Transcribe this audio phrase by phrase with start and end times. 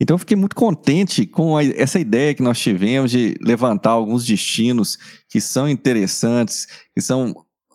[0.00, 4.24] Então eu fiquei muito contente com a, essa ideia que nós tivemos de levantar alguns
[4.24, 7.34] destinos que são interessantes, que são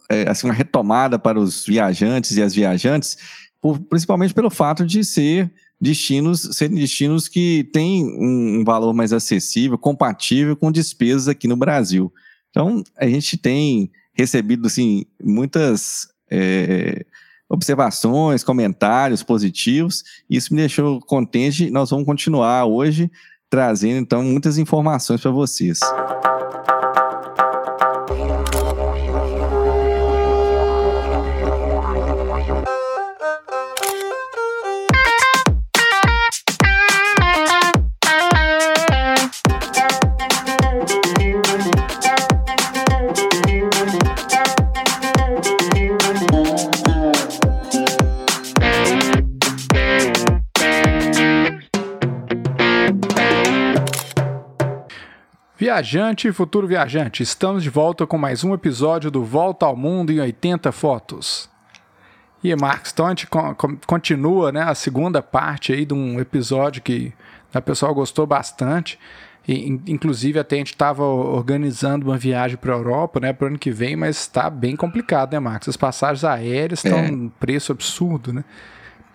[0.10, 3.18] é, assim, uma retomada para os viajantes e as viajantes,
[3.62, 9.78] por, principalmente pelo fato de ser destinos, serem destinos que têm um valor mais acessível,
[9.78, 12.14] compatível com despesas aqui no Brasil.
[12.50, 17.06] Então, a gente tem recebido assim, muitas é,
[17.50, 21.70] observações, comentários positivos, isso me deixou contente.
[21.70, 23.12] Nós vamos continuar hoje
[23.50, 25.80] trazendo então muitas informações para vocês.
[55.74, 60.12] Viajante e futuro viajante, estamos de volta com mais um episódio do Volta ao Mundo
[60.12, 61.50] em 80 Fotos.
[62.44, 63.28] E Marcos, então a gente
[63.88, 67.12] continua né, a segunda parte aí de um episódio que
[67.52, 69.00] a pessoa gostou bastante.
[69.48, 73.48] E, inclusive até a gente estava organizando uma viagem para a Europa né, para o
[73.48, 75.70] ano que vem, mas está bem complicado, né, Marcos?
[75.70, 77.10] As passagens aéreas estão é.
[77.10, 78.44] um preço absurdo, né?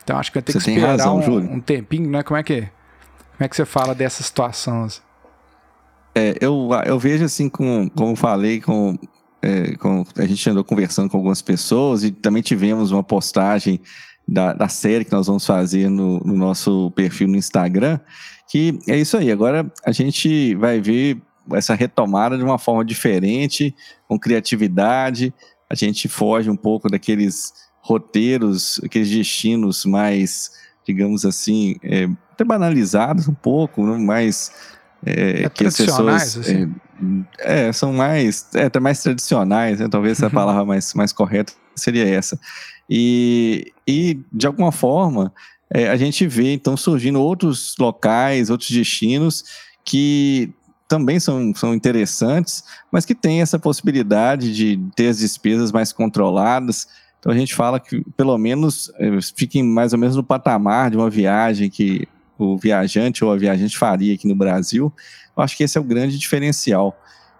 [0.02, 2.24] Então acho que vai ter você que esperar razão, um, um, tempinho, né?
[2.24, 4.82] Como é que como é que você fala dessa situação?
[4.82, 5.07] Assim?
[6.18, 8.98] É, eu, eu vejo assim, com, como falei, com,
[9.40, 13.80] é, com, a gente andou conversando com algumas pessoas e também tivemos uma postagem
[14.26, 18.00] da, da série que nós vamos fazer no, no nosso perfil no Instagram,
[18.50, 19.30] que é isso aí.
[19.30, 23.72] Agora a gente vai ver essa retomada de uma forma diferente,
[24.08, 25.32] com criatividade.
[25.70, 30.50] A gente foge um pouco daqueles roteiros, aqueles destinos mais,
[30.84, 34.50] digamos assim, é, até banalizados um pouco, mais
[35.04, 36.74] é, é que as pessoas assim.
[37.38, 39.88] é, é, são mais é, mais tradicionais, né?
[39.88, 42.38] talvez a palavra mais, mais correta seria essa.
[42.90, 45.32] E, e de alguma forma
[45.70, 49.44] é, a gente vê então surgindo outros locais, outros destinos
[49.84, 50.52] que
[50.88, 56.88] também são, são interessantes, mas que tem essa possibilidade de ter as despesas mais controladas.
[57.20, 60.96] Então a gente fala que pelo menos é, fiquem mais ou menos no patamar de
[60.96, 64.92] uma viagem que o viajante ou a viajante faria aqui no Brasil.
[65.36, 66.96] Eu acho que esse é o grande diferencial.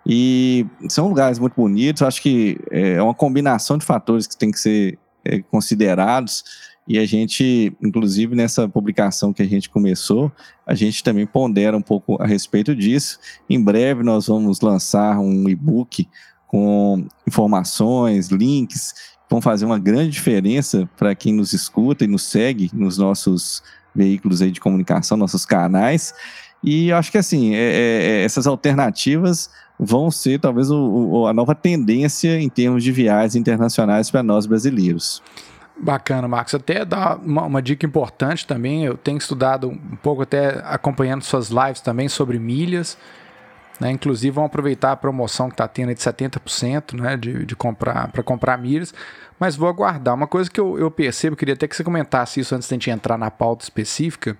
[0.06, 4.50] E são lugares muito bonitos, acho que é, é uma combinação de fatores que tem
[4.50, 6.44] que ser é, considerados.
[6.86, 10.32] E a gente, inclusive nessa publicação que a gente começou,
[10.66, 13.18] a gente também pondera um pouco a respeito disso.
[13.50, 16.08] Em breve nós vamos lançar um e-book
[16.46, 18.94] com informações, links,
[19.28, 23.62] vão fazer uma grande diferença para quem nos escuta e nos segue nos nossos
[23.98, 26.14] veículos aí de comunicação, nossos canais.
[26.62, 31.34] E acho que assim, é, é, é, essas alternativas vão ser talvez o, o, a
[31.34, 35.22] nova tendência em termos de viagens internacionais para nós brasileiros.
[35.80, 36.54] Bacana, Marcos.
[36.54, 38.84] Até dar uma, uma, dica importante também.
[38.84, 42.98] Eu tenho estudado um pouco, até acompanhando suas lives também sobre milhas.
[43.80, 43.90] Né?
[43.90, 47.16] Inclusive, vão aproveitar a promoção que está tendo de 70% né?
[47.16, 48.92] de, de comprar para comprar milhas
[49.38, 50.14] mas vou aguardar.
[50.14, 52.76] Uma coisa que eu, eu percebo, queria até que você comentasse isso antes de a
[52.76, 54.36] gente entrar na pauta específica,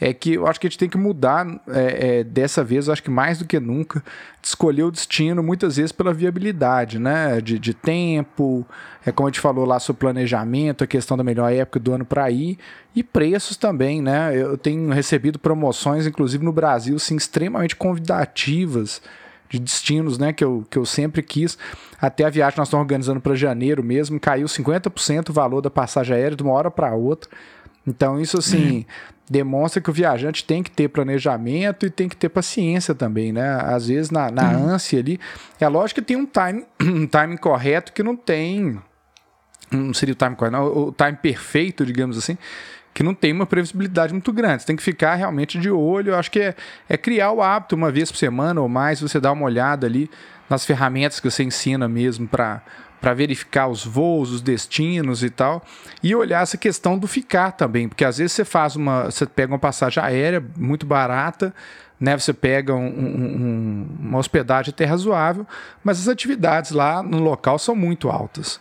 [0.00, 2.92] é que eu acho que a gente tem que mudar é, é, dessa vez, eu
[2.92, 4.00] acho que mais do que nunca,
[4.42, 7.40] de escolher o destino muitas vezes pela viabilidade, né?
[7.40, 8.66] De, de tempo,
[9.04, 12.04] é como a gente falou lá sobre planejamento, a questão da melhor época do ano
[12.04, 12.58] para ir,
[12.94, 14.32] e preços também, né?
[14.36, 19.00] Eu tenho recebido promoções, inclusive no Brasil, sim, extremamente convidativas
[19.48, 21.56] de destinos, né, que eu, que eu sempre quis.
[22.00, 26.16] Até a viagem nós estamos organizando para janeiro mesmo, caiu 50% o valor da passagem
[26.16, 27.30] aérea de uma hora para outra.
[27.86, 28.84] Então, isso assim.
[29.28, 33.60] demonstra que o viajante tem que ter planejamento e tem que ter paciência também, né?
[33.62, 34.68] Às vezes, na, na uhum.
[34.70, 35.18] ânsia ali,
[35.60, 38.80] é lógico que tem um time, um time correto que não tem.
[39.70, 42.38] Não seria o time correto, não, o time perfeito, digamos assim,
[42.94, 44.62] que não tem uma previsibilidade muito grande.
[44.62, 46.12] Você tem que ficar realmente de olho.
[46.12, 46.54] Eu acho que é,
[46.88, 50.08] é criar o hábito uma vez por semana ou mais, você dá uma olhada ali
[50.48, 52.62] nas ferramentas que você ensina mesmo para
[53.06, 55.64] para verificar os voos, os destinos e tal,
[56.02, 59.52] e olhar essa questão do ficar também, porque às vezes você faz uma, você pega
[59.52, 61.54] uma passagem aérea muito barata,
[62.00, 62.18] né?
[62.18, 65.46] Você pega um, um, uma hospedagem até razoável,
[65.84, 68.58] mas as atividades lá no local são muito altas.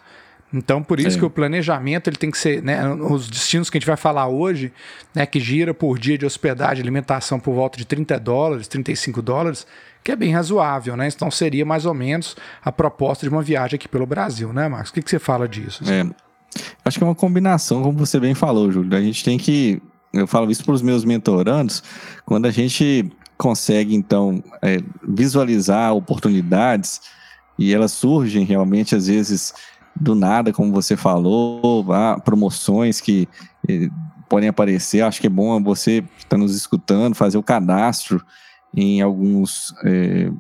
[0.54, 1.20] Então, por isso Sim.
[1.22, 4.28] que o planejamento ele tem que ser, né, os destinos que a gente vai falar
[4.28, 4.72] hoje,
[5.16, 9.66] né, que gira por dia de hospedagem alimentação por volta de 30 dólares, 35 dólares,
[10.06, 11.08] que é bem razoável, né?
[11.08, 14.92] Então seria mais ou menos a proposta de uma viagem aqui pelo Brasil, né, Marcos?
[14.92, 15.84] O que, que você fala disso?
[15.92, 16.06] É,
[16.86, 18.96] acho que é uma combinação, como você bem falou, Júlio.
[18.96, 19.82] A gente tem que
[20.14, 21.84] eu falo isso para os meus mentorandos,
[22.26, 27.02] quando a gente consegue, então, é, visualizar oportunidades
[27.60, 29.54] e elas surgem realmente, às vezes,
[29.94, 33.28] do nada, como você falou, ah, promoções que
[33.68, 33.90] eh,
[34.30, 35.02] podem aparecer.
[35.02, 38.24] Acho que é bom você que está nos escutando fazer o cadastro
[38.76, 40.32] em alguns, eh,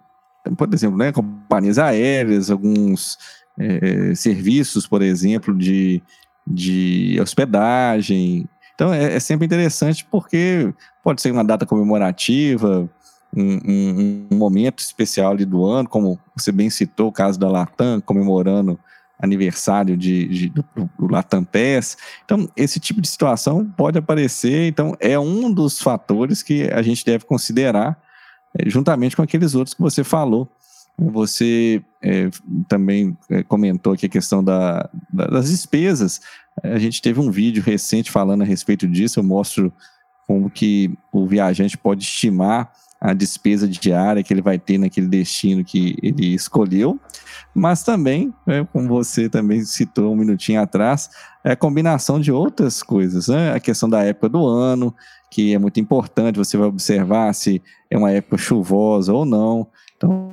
[0.58, 3.18] por exemplo, né, companhias aéreas, alguns
[3.58, 6.02] eh, serviços, por exemplo, de,
[6.46, 8.48] de hospedagem.
[8.74, 10.74] Então é, é, sempre interessante porque
[11.04, 12.90] pode ser uma data comemorativa,
[13.34, 18.02] um, um, um momento especial do ano, como você bem citou o caso da Latam,
[18.02, 18.80] comemorando
[19.20, 20.66] aniversário de, de do,
[21.00, 21.98] do Latam PES.
[22.24, 27.06] Então, esse tipo de situação pode aparecer, então é um dos fatores que a gente
[27.06, 28.05] deve considerar, é,
[28.66, 30.48] juntamente com aqueles outros que você falou.
[30.98, 32.30] Você é,
[32.70, 36.22] também é, comentou aqui a questão da, da, das despesas.
[36.64, 39.74] A gente teve um vídeo recente falando a respeito disso, eu mostro
[40.26, 45.64] como que o viajante pode estimar a despesa diária que ele vai ter naquele destino
[45.64, 47.00] que ele escolheu,
[47.54, 51.10] mas também, né, como você também citou um minutinho atrás,
[51.44, 53.54] é a combinação de outras coisas, né?
[53.54, 54.96] a questão da época do ano,
[55.36, 59.68] que é muito importante, você vai observar se é uma época chuvosa ou não.
[59.98, 60.32] Então,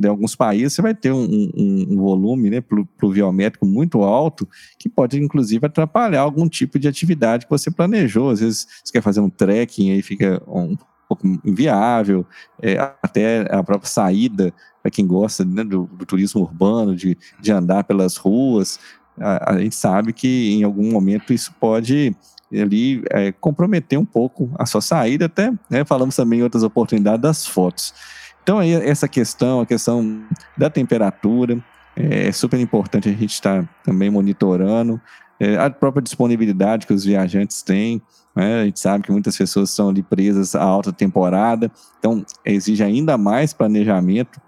[0.00, 2.62] em alguns países você vai ter um, um, um volume né,
[2.96, 4.48] pluviométrico muito alto,
[4.78, 8.30] que pode inclusive atrapalhar algum tipo de atividade que você planejou.
[8.30, 10.76] Às vezes você quer fazer um trekking, aí fica um
[11.08, 12.24] pouco inviável,
[12.62, 17.50] é, até a própria saída, para quem gosta né, do, do, turismo urbano, de, de
[17.50, 18.78] andar pelas ruas,
[19.20, 22.14] a, a, gente sabe que em algum momento isso pode
[22.52, 27.20] ali é, comprometer um pouco a sua saída, até né, falamos também em outras oportunidades
[27.20, 27.94] das fotos.
[28.42, 30.22] Então aí essa questão, a questão
[30.56, 31.62] da temperatura,
[31.96, 35.00] é, é super importante a gente estar tá também monitorando,
[35.40, 38.00] é, a própria disponibilidade que os viajantes têm,
[38.34, 38.62] né?
[38.62, 43.16] A gente sabe que muitas pessoas estão ali presas à alta temporada, então exige ainda
[43.16, 44.40] mais planejamento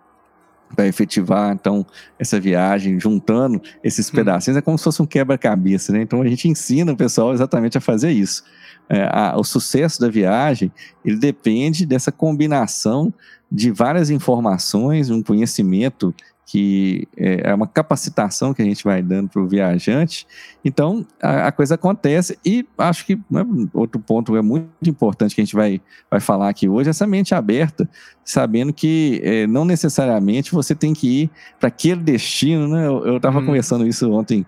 [0.74, 1.86] para efetivar então
[2.18, 4.14] essa viagem, juntando esses uhum.
[4.16, 6.02] pedacinhos, é como se fosse um quebra-cabeça, né?
[6.02, 8.42] Então a gente ensina o pessoal exatamente a fazer isso.
[8.88, 10.70] É, a, o sucesso da viagem
[11.04, 13.12] ele depende dessa combinação
[13.50, 16.14] de várias informações, um conhecimento
[16.46, 20.26] que é, é uma capacitação que a gente vai dando para o viajante.
[20.64, 23.44] Então, a, a, coisa acontece e acho que né,
[23.75, 27.06] outro ponto é muito importante que a gente vai, vai falar aqui hoje, é essa
[27.06, 27.88] mente aberta,
[28.25, 32.87] sabendo que é, não necessariamente você tem que ir para aquele destino, né?
[32.87, 33.46] Eu estava hum.
[33.46, 34.46] conversando isso ontem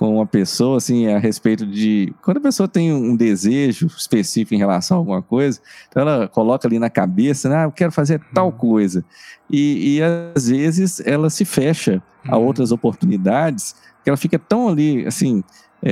[0.00, 2.14] com uma pessoa, assim, a respeito de.
[2.22, 5.60] Quando a pessoa tem um desejo específico em relação a alguma coisa,
[5.90, 8.52] então ela coloca ali na cabeça, né, ah, eu quero fazer tal uhum.
[8.52, 9.04] coisa.
[9.50, 12.46] E, e às vezes ela se fecha a uhum.
[12.46, 15.44] outras oportunidades, que ela fica tão ali, assim,
[15.82, 15.90] é,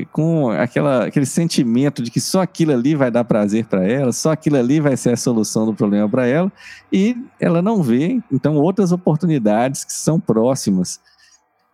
[0.00, 4.12] é, com aquela, aquele sentimento de que só aquilo ali vai dar prazer para ela,
[4.12, 6.52] só aquilo ali vai ser a solução do problema para ela,
[6.92, 11.00] e ela não vê, então, outras oportunidades que são próximas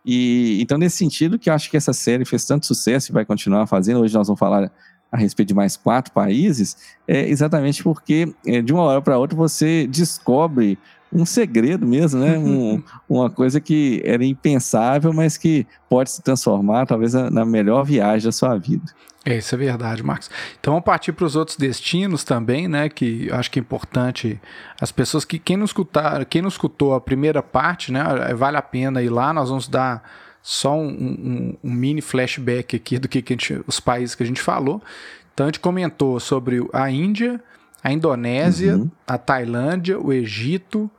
[0.05, 3.25] e então, nesse sentido, que eu acho que essa série fez tanto sucesso e vai
[3.25, 4.71] continuar fazendo, hoje nós vamos falar
[5.11, 9.35] a respeito de mais quatro países, é exatamente porque é, de uma hora para outra
[9.35, 10.77] você descobre
[11.11, 12.37] um segredo mesmo, né?
[12.37, 18.25] Um, uma coisa que era impensável, mas que pode se transformar talvez na melhor viagem
[18.25, 18.85] da sua vida.
[19.25, 20.29] É, isso é verdade, Marcos.
[20.59, 22.89] Então vamos partir para os outros destinos também, né?
[22.89, 24.39] Que acho que é importante
[24.79, 28.03] as pessoas que quem não escutar, quem não escutou a primeira parte, né?
[28.35, 29.33] Vale a pena ir lá.
[29.33, 30.03] Nós vamos dar
[30.43, 34.25] só um, um, um mini flashback aqui do que, que gente, os países que a
[34.27, 34.79] gente falou.
[35.33, 37.41] Então a gente comentou sobre a Índia,
[37.85, 38.89] a Indonésia, uhum.
[39.05, 40.89] a Tailândia, o Egito,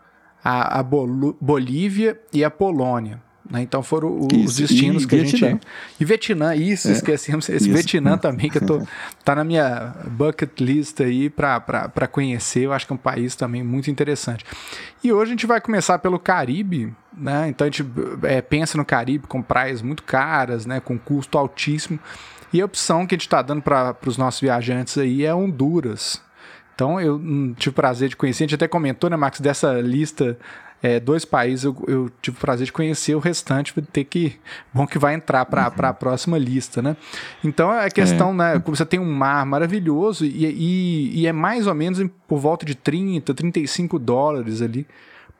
[0.43, 3.21] a, a Bolívia e a Polônia.
[3.51, 3.63] Né?
[3.63, 4.61] Então foram os isso.
[4.61, 5.49] destinos que Vietnã.
[5.49, 5.67] a gente.
[5.99, 6.93] E Vietnã, isso, é.
[6.93, 7.49] esquecemos.
[7.49, 7.73] Esse isso.
[7.73, 8.87] Vietnã também, que eu tô,
[9.25, 12.61] tá na minha bucket list aí para conhecer.
[12.61, 14.45] Eu acho que é um país também muito interessante.
[15.03, 17.49] E hoje a gente vai começar pelo Caribe, né?
[17.49, 17.85] Então a gente
[18.23, 20.79] é, pensa no Caribe com praias muito caras, né?
[20.79, 21.99] Com custo altíssimo.
[22.53, 26.25] E a opção que a gente está dando para os nossos viajantes aí é Honduras.
[26.77, 29.81] Então eu hum, tive o prazer de conhecer, a gente até comentou, né, Max, dessa
[29.81, 30.39] lista
[30.83, 34.37] é, dois países eu, eu, tive o prazer de conhecer, o restante vai ter que.
[34.73, 35.89] Bom que vai entrar para uhum.
[35.89, 36.97] a próxima lista, né?
[37.43, 38.35] Então a questão, é.
[38.35, 38.63] né?
[38.67, 42.75] Você tem um mar maravilhoso e, e, e, é mais ou menos por volta de
[42.75, 44.87] 30, 35 dólares ali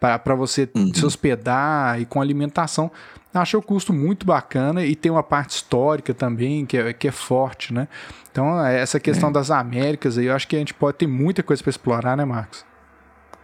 [0.01, 0.93] para você uhum.
[0.93, 2.91] se hospedar e com alimentação.
[3.43, 7.13] Achei o custo muito bacana e tem uma parte histórica também que é, que é
[7.13, 7.89] forte, né?
[8.31, 9.33] Então, essa questão é.
[9.33, 12.25] das Américas aí, eu acho que a gente pode ter muita coisa para explorar, né,
[12.25, 12.65] Marcos?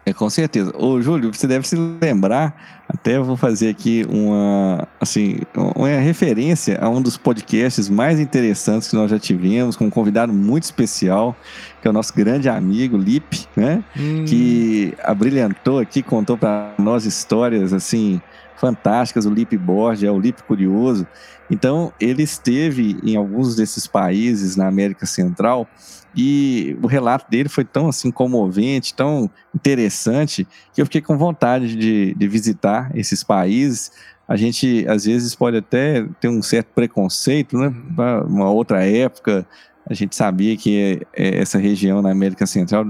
[0.05, 0.75] É, com certeza.
[0.77, 5.39] Ô, Júlio, você deve se lembrar, até vou fazer aqui uma, assim,
[5.77, 10.33] uma referência a um dos podcasts mais interessantes que nós já tivemos, com um convidado
[10.33, 11.37] muito especial,
[11.81, 13.85] que é o nosso grande amigo Lipe, né?
[13.97, 14.25] Hum.
[14.25, 18.21] Que abrilhantou aqui, contou para nós histórias, assim,
[18.57, 19.27] fantásticas.
[19.27, 21.07] O Lipe Borges, é o Lipe Curioso.
[21.51, 25.69] Então, ele esteve em alguns desses países na América Central
[26.15, 31.75] e o relato dele foi tão assim comovente, tão interessante, que eu fiquei com vontade
[31.75, 33.93] de, de visitar esses países.
[34.29, 37.69] A gente às vezes pode até ter um certo preconceito, né?
[37.69, 38.27] Uhum.
[38.27, 39.47] Uma outra época,
[39.89, 42.87] a gente sabia que é, essa região na América Central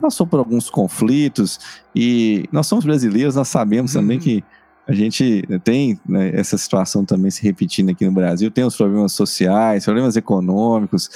[0.00, 1.60] passou por alguns conflitos
[1.94, 4.00] e nós somos brasileiros, nós sabemos uhum.
[4.00, 4.42] também que
[4.86, 9.12] a gente tem né, essa situação também se repetindo aqui no Brasil, tem os problemas
[9.12, 11.08] sociais, problemas econômicos,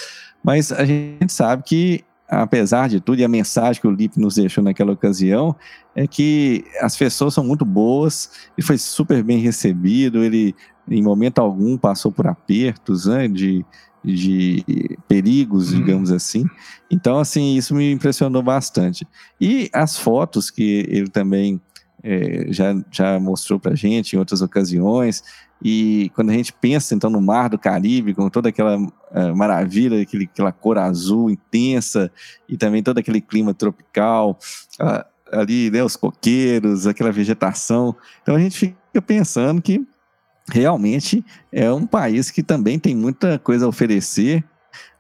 [0.43, 4.37] mas a gente sabe que, apesar de tudo, e a mensagem que o Lipe nos
[4.37, 5.55] deixou naquela ocasião
[5.95, 10.55] é que as pessoas são muito boas, ele foi super bem recebido, ele,
[10.89, 13.65] em momento algum, passou por apertos né, de,
[14.03, 14.65] de
[15.07, 15.81] perigos, uhum.
[15.81, 16.47] digamos assim.
[16.91, 19.07] Então, assim, isso me impressionou bastante.
[19.39, 21.61] E as fotos que ele também
[22.09, 25.23] é, já, já mostrou para gente em outras ocasiões,
[25.63, 30.01] e quando a gente pensa então no mar do Caribe, com toda aquela uh, maravilha,
[30.01, 32.11] aquele, aquela cor azul intensa
[32.49, 34.39] e também todo aquele clima tropical,
[35.33, 37.95] ali né, os coqueiros, aquela vegetação.
[38.23, 39.85] Então a gente fica pensando que
[40.49, 44.45] realmente é um país que também tem muita coisa a oferecer.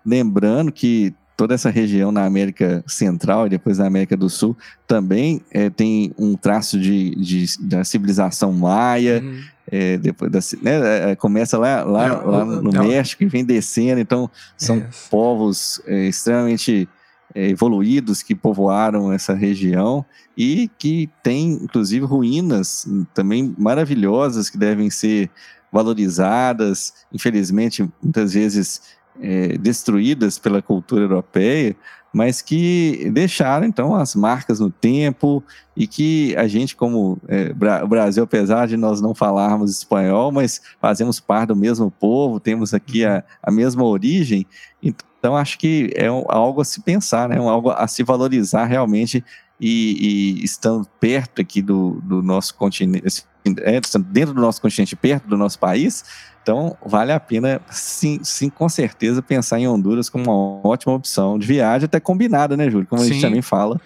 [0.04, 5.40] Lembrando que toda essa região na América Central e depois na América do Sul também
[5.52, 9.22] é, tem um traço de, de, da civilização maia.
[9.24, 9.40] Uhum.
[9.70, 13.44] É, depois da, né, é, começa lá, lá, é, lá no é México e vem
[13.44, 16.88] descendo, então são povos é, extremamente
[17.34, 20.04] é, evoluídos que povoaram essa região
[20.34, 25.30] e que tem inclusive ruínas também maravilhosas que devem ser
[25.70, 31.76] valorizadas, infelizmente muitas vezes é, destruídas pela cultura europeia,
[32.12, 35.42] mas que deixaram então as marcas no tempo
[35.76, 40.60] e que a gente, como é, o Brasil, apesar de nós não falarmos espanhol, mas
[40.80, 44.46] fazemos parte do mesmo povo, temos aqui a, a mesma origem,
[44.82, 47.36] então acho que é algo a se pensar, né?
[47.38, 49.24] algo a se valorizar realmente
[49.60, 53.22] e, e estando perto aqui do, do nosso continente, assim,
[53.60, 56.04] é, dentro do nosso continente, perto do nosso país,
[56.48, 61.38] então, vale a pena, sim, sim, com certeza, pensar em Honduras como uma ótima opção
[61.38, 62.86] de viagem, até combinada, né, Júlio?
[62.86, 63.10] Como sim.
[63.10, 63.78] a gente também fala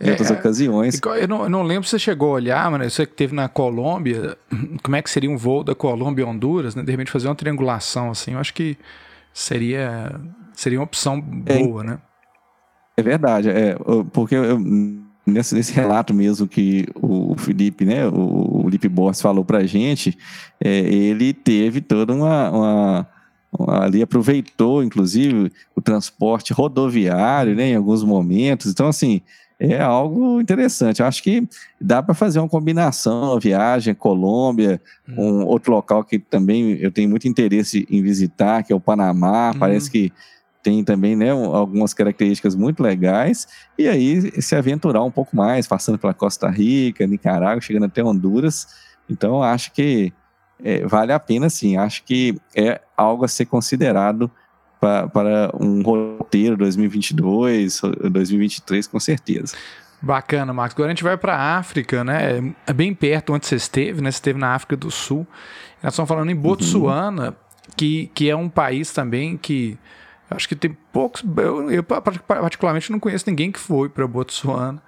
[0.00, 1.00] em outras é, ocasiões.
[1.20, 3.48] Eu não, eu não, lembro se você chegou a olhar, mas você que teve na
[3.48, 4.36] Colômbia,
[4.82, 6.82] como é que seria um voo da Colômbia e Honduras, né?
[6.82, 8.76] De repente fazer uma triangulação assim, eu acho que
[9.32, 10.20] seria,
[10.54, 11.98] seria uma opção é, boa, é, né?
[12.96, 13.76] É verdade, é,
[14.12, 14.60] porque eu,
[15.26, 19.66] nesse, nesse relato mesmo que o, Felipe, né, o, o Felipe Borges falou para a
[19.66, 20.16] gente,
[20.60, 23.08] é, ele teve toda uma, uma,
[23.58, 28.70] uma, ali aproveitou, inclusive, o transporte rodoviário, né, em alguns momentos.
[28.70, 29.20] Então, assim,
[29.58, 31.00] é algo interessante.
[31.00, 31.46] Eu acho que
[31.80, 35.14] dá para fazer uma combinação, uma viagem, Colômbia, hum.
[35.16, 39.52] um outro local que também eu tenho muito interesse em visitar, que é o Panamá.
[39.54, 39.58] Hum.
[39.60, 40.12] Parece que
[40.62, 45.98] tem também né, algumas características muito legais, e aí se aventurar um pouco mais, passando
[45.98, 48.68] pela Costa Rica, Nicarágua, chegando até Honduras.
[49.10, 50.12] Então, acho que
[50.62, 54.30] é, vale a pena sim, acho que é algo a ser considerado
[54.80, 59.56] pra, para um roteiro 2022, 2023, com certeza.
[60.00, 60.74] Bacana, Marcos.
[60.74, 62.52] Agora a gente vai para a África, né?
[62.66, 64.10] É bem perto onde você esteve, né?
[64.10, 65.24] Você esteve na África do Sul.
[65.80, 67.34] Nós estamos falando em Botsuana, uhum.
[67.76, 69.78] que, que é um país também que
[70.30, 71.22] Acho que tem poucos.
[71.36, 74.82] Eu, eu, particularmente, não conheço ninguém que foi para Botsuana.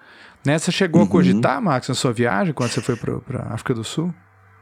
[0.45, 0.59] Né?
[0.59, 1.07] Você chegou uhum.
[1.07, 4.12] a cogitar, Max, na sua viagem, quando você foi para a África do Sul?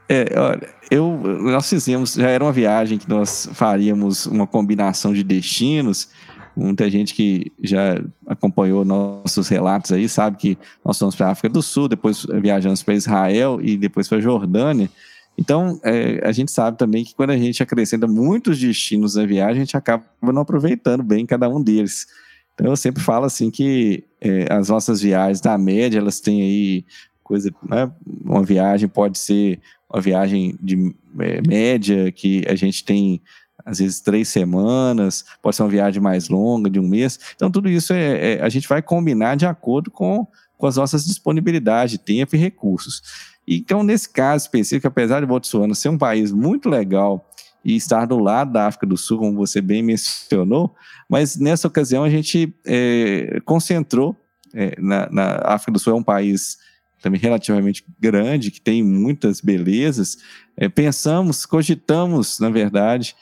[0.08, 5.22] É, olha, eu, nós fizemos, já era uma viagem que nós faríamos uma combinação de
[5.22, 6.10] destinos.
[6.54, 11.48] Muita gente que já acompanhou nossos relatos aí sabe que nós fomos para a África
[11.48, 14.90] do Sul, depois viajamos para Israel e depois para Jordânia.
[15.36, 19.62] Então, é, a gente sabe também que quando a gente acrescenta muitos destinos na viagem,
[19.62, 22.06] a gente acaba não aproveitando bem cada um deles.
[22.54, 26.84] Então, eu sempre falo assim que é, as nossas viagens, da média, elas têm aí
[27.22, 27.90] coisa, né?
[28.24, 29.58] uma viagem pode ser
[29.88, 33.20] uma viagem de é, média, que a gente tem
[33.64, 37.18] às vezes três semanas, pode ser uma viagem mais longa, de um mês.
[37.34, 40.26] Então, tudo isso é, é a gente vai combinar de acordo com,
[40.58, 43.02] com as nossas disponibilidades de tempo e recursos.
[43.58, 47.28] Então, nesse caso específico, apesar de Botsuana ser um país muito legal
[47.64, 50.74] e estar do lado da África do Sul, como você bem mencionou,
[51.08, 54.16] mas nessa ocasião a gente é, concentrou
[54.54, 56.58] é, na, na África do Sul é um país
[57.00, 60.18] também relativamente grande, que tem muitas belezas,
[60.56, 63.16] é, pensamos, cogitamos, na verdade,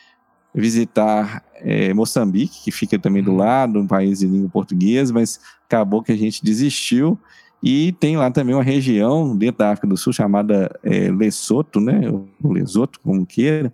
[0.54, 3.38] visitar é, Moçambique, que fica também do uhum.
[3.38, 7.18] lado, um país de língua portuguesa, mas acabou que a gente desistiu.
[7.62, 12.00] E tem lá também uma região dentro da África do Sul chamada é, Lesoto, né?
[12.11, 13.73] Ou Lesoto, como queira.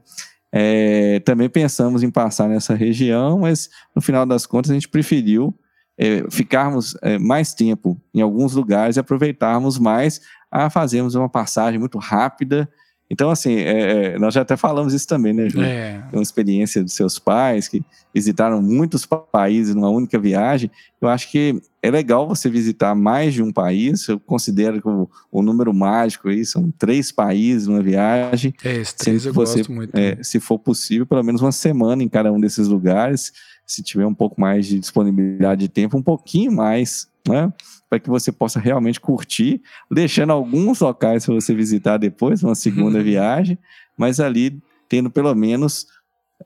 [0.53, 5.55] É, também pensamos em passar nessa região, mas no final das contas a gente preferiu
[5.99, 11.79] é, ficarmos é, mais tempo em alguns lugares e aproveitarmos mais a fazermos uma passagem
[11.79, 12.69] muito rápida
[13.09, 15.67] então, assim, é, é, nós já até falamos isso também, né, Júlio?
[15.67, 16.03] É.
[16.13, 17.83] Uma experiência dos seus pais, que
[18.13, 20.71] visitaram muitos países numa única viagem.
[21.01, 24.09] Eu acho que é legal você visitar mais de um país.
[24.09, 28.53] Eu considero que o, o número mágico aí são três países numa viagem.
[28.65, 29.97] É, esse três eu você, gosto muito.
[29.97, 33.33] É, se for possível, pelo menos uma semana em cada um desses lugares.
[33.65, 37.53] Se tiver um pouco mais de disponibilidade de tempo, um pouquinho mais, né?
[37.89, 43.01] Para que você possa realmente curtir, deixando alguns locais para você visitar depois, uma segunda
[43.03, 43.59] viagem,
[43.97, 45.87] mas ali tendo pelo menos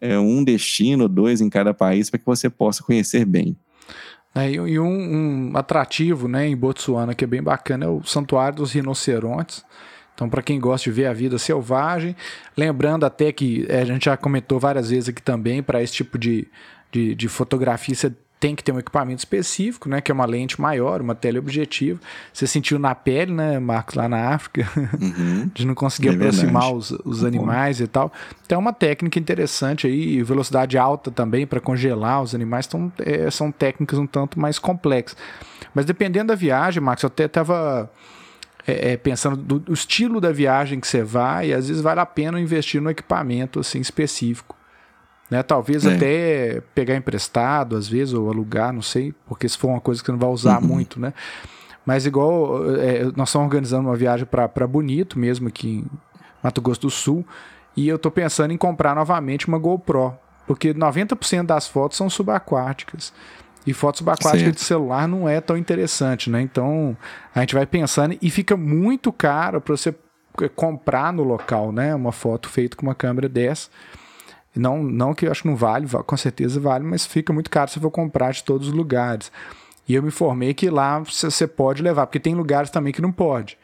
[0.01, 3.57] é, um destino, dois em cada país, para que você possa conhecer bem.
[4.35, 8.57] É, e um, um, atrativo né, em Botsuana que é bem bacana é o Santuário
[8.57, 9.65] dos Rinocerontes.
[10.15, 12.15] Então, para quem gosta de ver a vida selvagem,
[12.57, 16.19] lembrando até que é, a gente já comentou várias vezes aqui também, para esse tipo
[16.19, 16.47] de,
[16.93, 20.01] de, de fotografia, você tem que ter um equipamento específico, né?
[20.01, 22.01] Que é uma lente maior, uma teleobjetiva.
[22.33, 24.67] Você sentiu na pele, né, Marcos, lá na África,
[24.99, 25.51] uhum.
[25.53, 28.11] de não conseguir é aproximar os, os animais e tal.
[28.47, 32.67] Então é uma técnica interessante aí, velocidade alta também para congelar os animais.
[32.67, 35.19] Então é, são técnicas um tanto mais complexas.
[35.75, 37.91] Mas dependendo da viagem, Marcos, eu até estava
[38.67, 42.01] é, é, pensando do, do estilo da viagem que você vai, e às vezes vale
[42.01, 44.57] a pena investir no equipamento assim específico.
[45.31, 45.43] Né?
[45.43, 45.95] Talvez é.
[45.95, 50.07] até pegar emprestado, às vezes, ou alugar, não sei, porque se for uma coisa que
[50.07, 50.69] você não vai usar uhum.
[50.69, 51.15] muito, né?
[51.87, 55.87] Mas igual é, nós estamos organizando uma viagem para Bonito, mesmo aqui em
[56.43, 57.25] Mato Grosso do Sul,
[57.77, 60.15] e eu estou pensando em comprar novamente uma GoPro,
[60.47, 63.13] porque 90% das fotos são subaquáticas.
[63.67, 66.41] E fotos subaquáticas de celular não é tão interessante, né?
[66.41, 66.97] Então
[67.35, 69.95] a gente vai pensando e fica muito caro para você
[70.57, 71.95] comprar no local, né?
[71.95, 73.69] Uma foto feita com uma câmera dessa.
[74.55, 77.71] Não, não que eu acho que não vale, com certeza vale, mas fica muito caro
[77.71, 79.31] se for comprar de todos os lugares.
[79.89, 83.13] E eu me informei que lá você pode levar, porque tem lugares também que não
[83.13, 83.57] pode.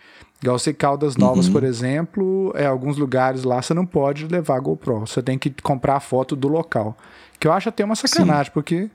[0.43, 1.53] Igual você Caldas Novas, uhum.
[1.53, 5.01] por exemplo, é alguns lugares lá você não pode levar GoPro.
[5.01, 6.97] Você tem que comprar a foto do local.
[7.41, 8.51] Que eu acho até uma sacanagem, Sim.
[8.53, 8.91] porque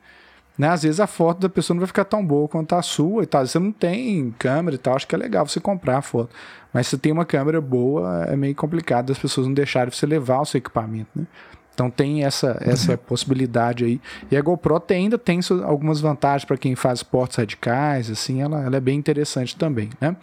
[0.58, 3.24] né, às vezes a foto da pessoa não vai ficar tão boa quanto a sua
[3.24, 3.46] e tal.
[3.46, 6.30] Você não tem câmera e tal, acho que é legal você comprar a foto.
[6.72, 10.42] Mas se tem uma câmera boa, é meio complicado as pessoas não deixarem você levar
[10.42, 11.26] o seu equipamento, né?
[11.74, 12.98] Então tem essa, essa uhum.
[12.98, 14.02] possibilidade aí.
[14.30, 18.64] E a GoPro tem, ainda tem algumas vantagens para quem faz esportes radicais, assim, ela,
[18.64, 20.16] ela é bem interessante também, né?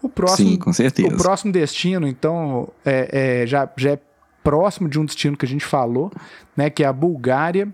[0.00, 1.08] O próximo, Sim, com certeza.
[1.08, 3.98] O próximo destino, então, é, é, já, já é
[4.44, 6.12] próximo de um destino que a gente falou,
[6.56, 6.70] né?
[6.70, 7.68] Que é a Bulgária.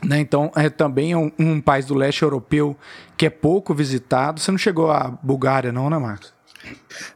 [0.00, 2.76] Né, então, é também um, um país do leste europeu
[3.16, 4.38] que é pouco visitado.
[4.38, 6.32] Você não chegou à Bulgária, não, né, Marcos?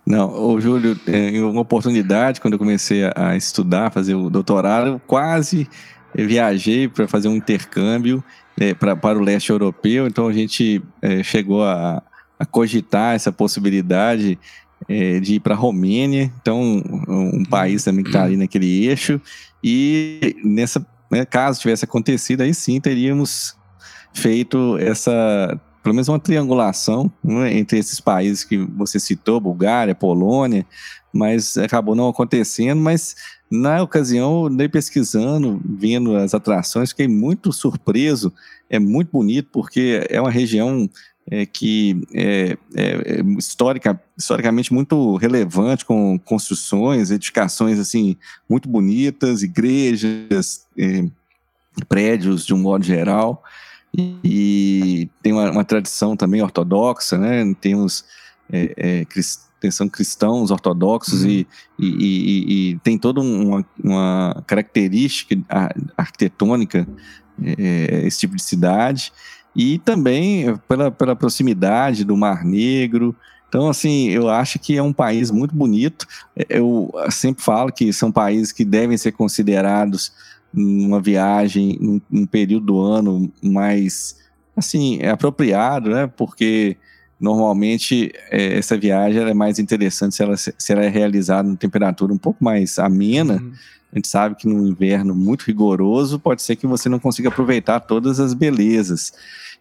[0.06, 5.00] Não, o Júlio, em uma oportunidade, quando eu comecei a estudar, fazer o doutorado, eu
[5.06, 5.68] quase
[6.14, 8.22] viajei para fazer um intercâmbio
[8.58, 12.02] é, pra, para o leste europeu, então a gente é, chegou a,
[12.38, 14.38] a, cogitar essa possibilidade
[14.88, 18.86] é, de ir para a Romênia, então um, um país também que está ali naquele
[18.86, 19.20] eixo,
[19.64, 23.56] e nessa, né, caso tivesse acontecido, aí sim teríamos
[24.12, 30.64] feito essa pelo menos uma triangulação né, entre esses países que você citou, Bulgária, Polônia,
[31.12, 33.16] mas acabou não acontecendo, mas
[33.51, 38.33] na ocasião, andei pesquisando, vendo as atrações, fiquei muito surpreso,
[38.71, 40.88] é muito bonito, porque é uma região
[41.31, 48.16] é, que é, é, é histórica, historicamente muito relevante, com construções, edificações assim
[48.49, 51.05] muito bonitas, igrejas, é,
[51.88, 53.42] prédios de um modo geral
[53.94, 57.55] e tem uma, uma tradição também ortodoxa, né?
[57.61, 58.05] Temos
[58.50, 61.28] é, é, crist, são cristãos ortodoxos uhum.
[61.28, 61.46] e,
[61.78, 65.37] e, e, e, tem toda uma, uma característica
[65.96, 66.88] arquitetônica
[67.44, 69.12] é, esse tipo de cidade
[69.55, 73.14] e também pela, pela proximidade do Mar Negro.
[73.48, 76.07] Então, assim, eu acho que é um país muito bonito.
[76.48, 80.11] Eu sempre falo que são países que devem ser considerados
[80.54, 84.16] uma viagem num, num período do ano mais
[84.56, 86.06] assim é apropriado, né?
[86.06, 86.76] Porque
[87.18, 92.12] normalmente é, essa viagem é mais interessante se ela, se ela é realizada em temperatura
[92.12, 93.34] um pouco mais amena.
[93.34, 93.52] Uhum.
[93.92, 97.80] A gente sabe que no inverno muito rigoroso pode ser que você não consiga aproveitar
[97.80, 99.12] todas as belezas.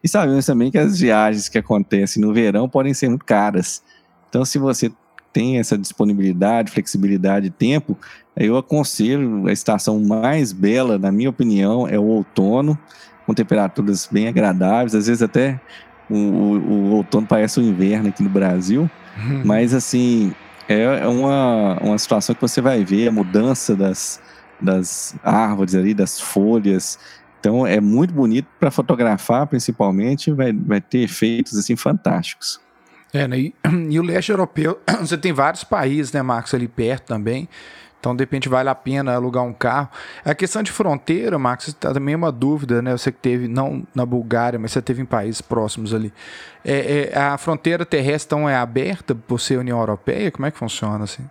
[0.04, 3.84] E sabemos também que as viagens que acontecem no verão podem ser muito caras.
[4.30, 4.91] Então, se você
[5.34, 7.98] tem essa disponibilidade, flexibilidade de tempo,
[8.36, 12.78] eu aconselho a estação mais bela, na minha opinião, é o outono,
[13.26, 15.60] com temperaturas bem agradáveis, às vezes até
[16.10, 19.41] o, o, o outono parece o inverno aqui no Brasil, uhum.
[19.46, 20.34] mas assim,
[20.67, 24.22] é, é uma, uma situação que você vai ver a mudança das,
[24.60, 26.98] das árvores ali, das folhas,
[27.39, 32.62] então é muito bonito para fotografar, principalmente, vai, vai ter efeitos assim fantásticos.
[33.13, 33.38] É, né?
[33.38, 33.56] e,
[33.89, 37.47] e, o leste europeu, você tem vários países, né, Marcos, ali perto também.
[38.00, 39.88] Então, de repente, vale a pena alugar um carro.
[40.26, 42.97] A questão de fronteira, Marcos, tá também é uma dúvida, né?
[42.97, 46.12] Você que teve, não na Bulgária, mas você teve em países próximos ali.
[46.65, 50.32] É, é, a fronteira terrestre, então, é aberta por ser União Europeia?
[50.32, 51.24] Como é que funciona, assim?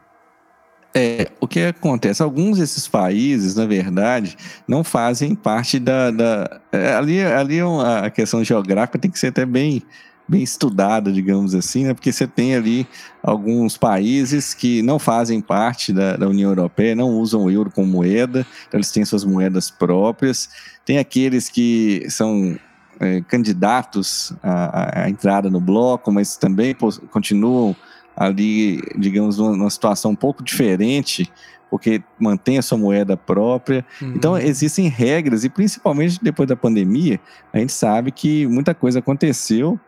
[0.95, 2.23] É, o que acontece?
[2.23, 6.13] Alguns desses países, na verdade, não fazem parte da.
[6.13, 9.83] da é, ali ali é a questão geográfica tem que ser até bem,
[10.31, 11.93] bem estudada, digamos assim, né?
[11.93, 12.87] porque você tem ali
[13.21, 17.89] alguns países que não fazem parte da, da União Europeia, não usam o euro como
[17.89, 20.49] moeda, então eles têm suas moedas próprias.
[20.85, 22.57] Tem aqueles que são
[23.01, 26.77] é, candidatos à, à, entrada no bloco, mas também
[27.11, 27.75] continuam
[28.17, 31.29] ali, digamos, numa situação um pouco diferente,
[31.69, 33.85] porque mantém a sua moeda própria.
[34.01, 34.13] Uhum.
[34.15, 37.19] Então, existem regras, e principalmente depois da pandemia,
[37.53, 39.81] a gente sabe que muita coisa aconteceu.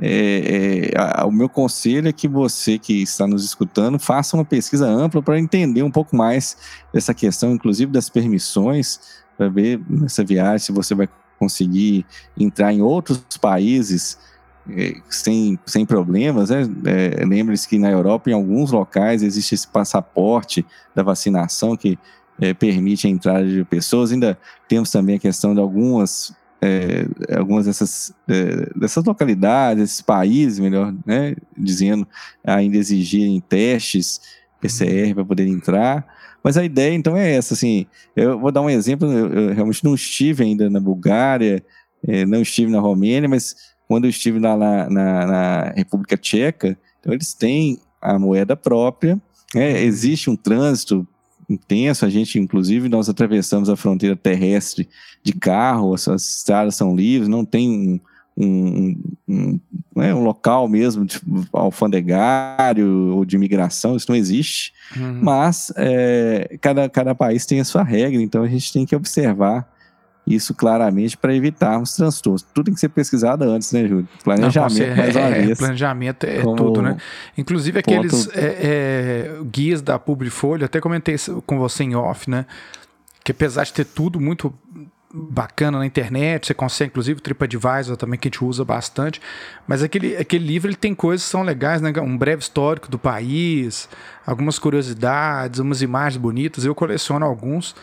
[0.00, 4.44] É, é, a, o meu conselho é que você que está nos escutando faça uma
[4.44, 6.56] pesquisa ampla para entender um pouco mais
[6.92, 9.00] dessa questão, inclusive das permissões,
[9.36, 11.08] para ver nessa viagem se você vai
[11.38, 12.04] conseguir
[12.36, 14.18] entrar em outros países
[14.70, 16.50] é, sem, sem problemas.
[16.50, 16.62] Né?
[16.84, 21.98] É, Lembre-se que na Europa, em alguns locais, existe esse passaporte da vacinação que
[22.40, 24.12] é, permite a entrada de pessoas.
[24.12, 30.58] Ainda temos também a questão de algumas, é, algumas dessas, é, dessas localidades, esses países,
[30.58, 32.06] melhor né, dizendo,
[32.44, 34.20] ainda exigirem testes
[34.60, 36.06] PCR para poder entrar.
[36.42, 37.54] Mas a ideia, então, é essa.
[37.54, 39.10] Assim, eu vou dar um exemplo.
[39.10, 41.64] Eu, eu realmente não estive ainda na Bulgária,
[42.06, 46.76] é, não estive na Romênia, mas quando eu estive lá na, na, na República Tcheca,
[47.00, 49.20] então eles têm a moeda própria,
[49.54, 49.82] né?
[49.82, 51.06] existe um trânsito
[51.48, 54.88] intenso, a gente, inclusive, nós atravessamos a fronteira terrestre
[55.22, 58.00] de carro, as, as estradas são livres, não tem
[58.36, 59.60] um, um, um,
[59.96, 61.20] né, um local mesmo de
[61.52, 65.20] alfandegário ou de imigração, isso não existe, uhum.
[65.22, 69.68] mas é, cada, cada país tem a sua regra, então a gente tem que observar
[70.28, 72.42] isso claramente para evitarmos transtornos.
[72.42, 74.08] Tudo tem que ser pesquisado antes, né, Júlio?
[74.22, 75.58] Planejamento, Não, mais uma é, vez.
[75.58, 76.96] Planejamento é tudo, né?
[77.36, 78.38] Inclusive aqueles ponto...
[78.38, 82.46] é, é, guias da Publifolha, até comentei com você em off, né?
[83.24, 84.52] Que apesar de ter tudo muito
[85.12, 89.20] bacana na internet, você consegue, inclusive o TripAdvisor também, que a gente usa bastante,
[89.66, 91.92] mas aquele, aquele livro ele tem coisas que são legais, né?
[92.00, 93.88] Um breve histórico do país,
[94.26, 97.74] algumas curiosidades, umas imagens bonitas, eu coleciono alguns,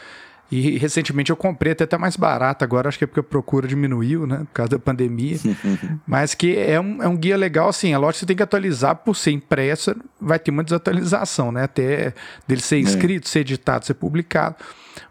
[0.51, 3.67] e recentemente eu comprei até tá mais barato agora, acho que é porque a procura
[3.67, 4.39] diminuiu, né?
[4.39, 5.37] Por causa da pandemia.
[6.05, 7.93] Mas que é um, é um guia legal, assim.
[7.93, 11.63] A loja você tem que atualizar por ser impressa, vai ter uma desatualização, né?
[11.63, 12.13] Até
[12.47, 12.79] dele ser é.
[12.79, 13.29] escrito, é.
[13.29, 14.55] ser editado, ser publicado.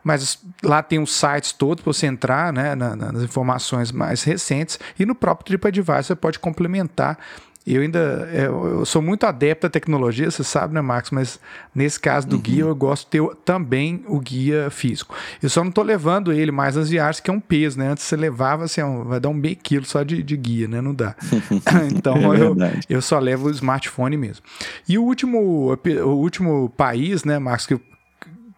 [0.03, 4.79] Mas lá tem os sites todos para você entrar né, na, nas informações mais recentes.
[4.99, 7.19] E no próprio TripAdvisor você pode complementar
[7.67, 11.11] eu ainda é, eu sou muito adepto à tecnologia, você sabe, né, Marcos?
[11.11, 11.41] Mas
[11.75, 12.43] nesse caso do uhum.
[12.43, 15.15] guia, eu gosto de ter também o guia físico.
[15.43, 17.89] Eu só não estou levando ele mais nas viagens, que é um peso, né?
[17.89, 20.83] Antes você levava, assim, vai dar um meio quilo só de, de guia, né?
[20.83, 21.17] Não dá.
[21.91, 22.57] então é eu,
[22.89, 24.45] eu só levo o smartphone mesmo.
[24.87, 27.81] E o último, o último país, né, Marcos, que,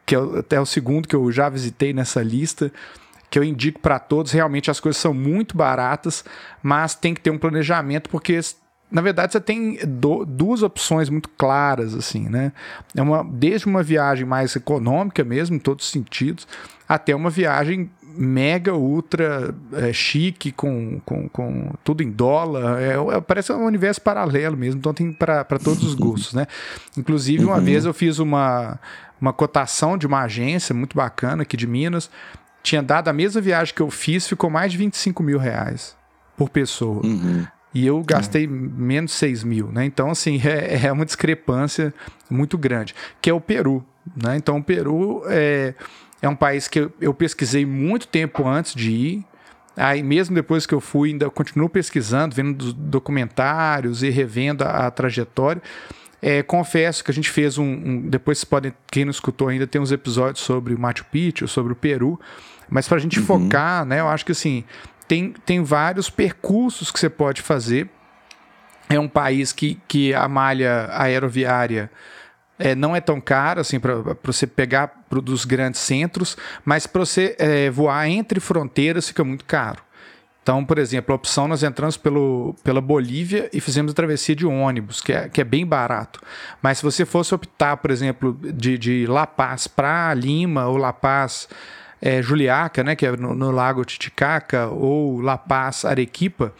[0.04, 2.72] que é até o segundo que eu já visitei nessa lista,
[3.30, 4.32] que eu indico para todos.
[4.32, 6.24] Realmente as coisas são muito baratas,
[6.60, 8.40] mas tem que ter um planejamento, porque
[8.90, 12.52] na verdade você tem do, duas opções muito claras assim, né?
[12.94, 16.46] É uma desde uma viagem mais econômica mesmo, em todos os sentidos,
[16.88, 23.20] até uma viagem mega ultra é, chique com, com, com tudo em dólar, é, é,
[23.20, 26.46] parece um universo paralelo mesmo, então tem para todos os gostos, né?
[26.96, 27.64] Inclusive uma uhum.
[27.64, 28.78] vez eu fiz uma
[29.18, 32.10] uma cotação de uma agência muito bacana aqui de Minas,
[32.62, 35.96] tinha dado a mesma viagem que eu fiz, ficou mais de 25 mil reais
[36.36, 37.04] por pessoa.
[37.04, 38.46] Uhum e eu gastei é.
[38.46, 39.84] menos 6 mil, né?
[39.84, 41.92] Então, assim, é, é uma discrepância
[42.30, 43.84] muito grande, que é o Peru,
[44.16, 44.36] né?
[44.36, 45.74] Então, o Peru é,
[46.22, 49.24] é um país que eu, eu pesquisei muito tempo antes de ir,
[49.78, 54.90] Aí mesmo depois que eu fui, ainda continuo pesquisando, vendo documentários e revendo a, a
[54.90, 55.60] trajetória.
[56.22, 58.72] É, confesso que a gente fez um, um, Depois vocês podem.
[58.90, 62.18] Quem não escutou ainda, tem uns episódios sobre o Machu Picchu, sobre o Peru.
[62.70, 63.26] Mas para a gente uhum.
[63.26, 64.00] focar, né?
[64.00, 64.64] Eu acho que assim.
[65.08, 67.88] Tem, tem vários percursos que você pode fazer.
[68.88, 71.90] É um país que, que a malha aeroviária
[72.58, 77.00] é, não é tão cara assim para você pegar pro, dos grandes centros, mas para
[77.00, 79.84] você é, voar entre fronteiras fica muito caro.
[80.46, 84.46] Então, por exemplo, a opção nós entramos pelo, pela Bolívia e fizemos a travessia de
[84.46, 86.20] ônibus, que é, que é bem barato.
[86.62, 90.92] Mas se você fosse optar, por exemplo, de, de La Paz para Lima ou La
[90.92, 91.48] Paz
[92.00, 96.52] é, Juliaca, né, que é no, no, Lago Titicaca, ou La Paz Arequipa,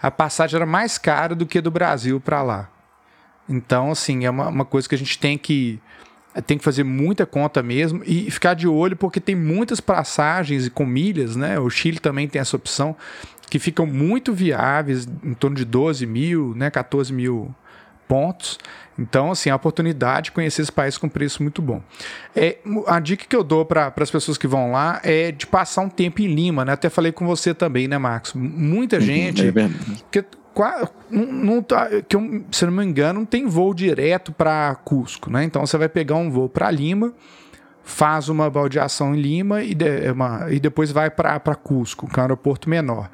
[0.00, 2.68] a passagem era mais cara do que do Brasil para lá.
[3.48, 5.80] Então, assim, é uma, uma coisa que a gente tem que
[6.46, 10.70] tem que fazer muita conta mesmo e ficar de olho porque tem muitas passagens e
[10.70, 11.58] com milhas, né?
[11.58, 12.96] O Chile também tem essa opção
[13.50, 16.70] que ficam muito viáveis, em torno de 12 mil, né?
[16.70, 17.54] 14 mil
[18.12, 18.58] pontos.
[18.98, 21.80] Então, assim, a oportunidade de conhecer esse país com preço muito bom.
[22.36, 25.80] É, a dica que eu dou para as pessoas que vão lá é de passar
[25.80, 26.72] um tempo em Lima, né?
[26.72, 28.34] Até falei com você também, né, Marcos?
[28.34, 29.48] Muita uhum, gente.
[29.48, 29.52] É
[30.10, 30.22] que,
[31.10, 35.30] não, não tá, que eu, se não me engano, não tem voo direto para Cusco,
[35.30, 35.44] né?
[35.44, 37.14] Então você vai pegar um voo para Lima,
[37.82, 42.20] faz uma baldeação em Lima e, de, é uma, e depois vai para Cusco, que
[42.20, 43.08] é um aeroporto menor.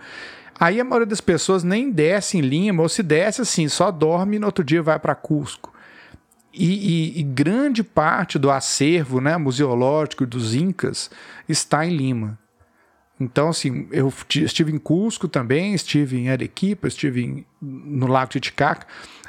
[0.58, 4.36] Aí a maioria das pessoas nem desce em Lima, ou se desce assim, só dorme
[4.36, 5.72] e no outro dia vai para Cusco.
[6.52, 6.66] E,
[7.16, 11.10] e, e, grande parte do acervo né, museológico dos Incas
[11.48, 12.38] está em Lima.
[13.20, 18.86] Então, assim, eu estive em Cusco também, estive em Arequipa, estive em, no Lago Titicaca,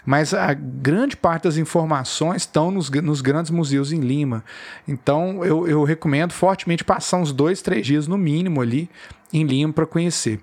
[0.10, 4.44] mas a grande parte das informações estão nos, nos grandes museus em Lima.
[4.88, 8.90] Então, eu, eu recomendo fortemente passar uns dois, três dias no mínimo ali
[9.32, 10.40] em Lima para conhecer.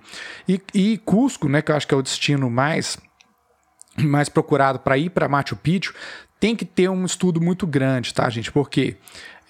[0.49, 2.97] E, e Cusco, né, que eu acho que é o destino mais
[3.99, 5.93] mais procurado para ir para Machu Picchu,
[6.39, 8.53] tem que ter um estudo muito grande, tá, gente?
[8.53, 8.97] Porque,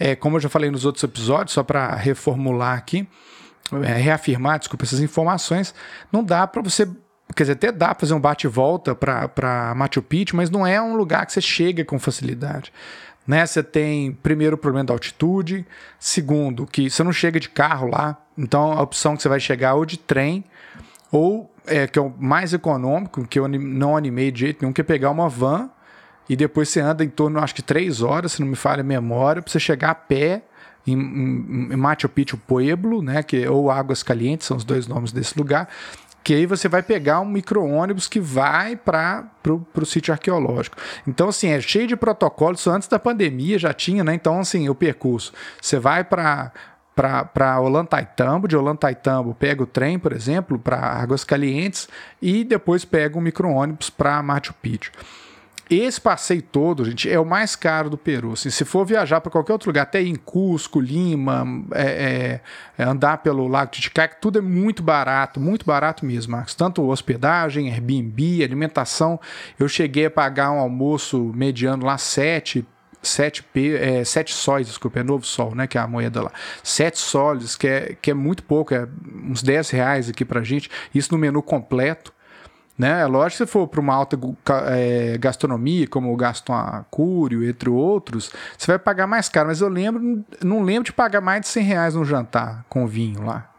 [0.00, 3.06] é, como eu já falei nos outros episódios, só para reformular aqui,
[3.82, 5.74] é, reafirmar, desculpa, essas informações,
[6.10, 6.88] não dá para você.
[7.34, 10.96] Quer dizer, até dá para fazer um bate-volta para Machu Picchu, mas não é um
[10.96, 12.72] lugar que você chega com facilidade.
[13.26, 13.44] Né?
[13.44, 15.66] Você tem, primeiro, o problema da altitude,
[15.98, 19.74] segundo, que você não chega de carro lá, então a opção que você vai chegar
[19.74, 20.44] ou de trem,
[21.10, 24.80] ou é, que é o mais econômico, que eu não animei de jeito nenhum, que
[24.80, 25.68] é pegar uma van
[26.28, 28.84] e depois você anda em torno, acho que três horas, se não me falha a
[28.84, 30.42] memória, para você chegar a pé
[30.86, 35.12] em, em, em Machu Picchu Pueblo, né, que, ou Águas Calientes, são os dois nomes
[35.12, 35.68] desse lugar,
[36.26, 40.76] que aí você vai pegar um micro-ônibus que vai para o sítio arqueológico.
[41.06, 44.12] Então, assim, é cheio de protocolos, antes da pandemia já tinha, né?
[44.12, 46.50] Então, assim, o percurso, você vai para
[46.96, 51.88] para Olantaytambo, de Olantaytambo pega o trem, por exemplo, para Águas Calientes
[52.20, 54.90] e depois pega um micro-ônibus para Machu Picchu.
[55.68, 58.32] Esse passeio todo, gente, é o mais caro do Peru.
[58.34, 62.40] Assim, se for viajar para qualquer outro lugar, até em Cusco, Lima, é, é,
[62.78, 66.54] é, andar pelo Lago Titicaca, tudo é muito barato, muito barato mesmo, Marcos.
[66.54, 69.18] Tanto hospedagem, Airbnb, alimentação.
[69.58, 72.64] Eu cheguei a pagar um almoço mediano lá, sete
[73.02, 75.66] 7 P, é, 7 sóis, desculpa, é novo sol, né?
[75.66, 76.32] Que é a moeda lá.
[76.62, 78.88] 7 soles, que é, que é muito pouco, é
[79.24, 80.68] uns 10 reais aqui pra gente.
[80.94, 82.12] Isso no menu completo.
[82.78, 83.00] Né?
[83.00, 84.18] É lógico que se for para uma alta
[84.68, 89.48] é, gastronomia, como o Gaston Acúrio, entre outros, você vai pagar mais caro.
[89.48, 93.24] Mas eu lembro, não lembro de pagar mais de 100 reais no jantar com vinho
[93.24, 93.50] lá.